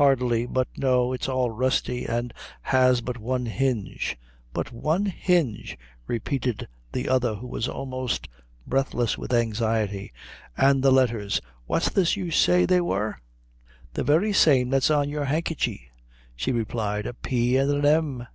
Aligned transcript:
"Hardly; 0.00 0.46
but 0.46 0.68
no, 0.78 1.12
it's 1.12 1.28
all 1.28 1.50
rusty, 1.50 2.06
an' 2.06 2.32
has 2.62 3.02
but 3.02 3.18
one 3.18 3.44
hinge." 3.44 4.16
"But 4.54 4.72
one 4.72 5.04
hinge!" 5.04 5.76
repeated 6.06 6.66
the 6.92 7.10
other, 7.10 7.34
who 7.34 7.46
was 7.46 7.68
almost 7.68 8.26
breathless 8.66 9.18
with 9.18 9.34
anxiety; 9.34 10.14
"an' 10.56 10.80
the 10.80 10.90
letthers 10.90 11.42
what's 11.66 11.90
this 11.90 12.16
you 12.16 12.30
say 12.30 12.64
they 12.64 12.80
wor?" 12.80 13.20
"The 13.92 14.02
very 14.02 14.32
same 14.32 14.70
that's 14.70 14.90
on 14.90 15.10
your 15.10 15.26
handkerchy," 15.26 15.90
she 16.34 16.52
replied 16.52 17.04
"a 17.04 17.12
P. 17.12 17.58
an' 17.58 17.68
an 17.68 17.84
M." 17.84 18.26